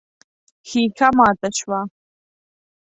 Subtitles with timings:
[0.69, 1.79] ښيښه ماته شوه.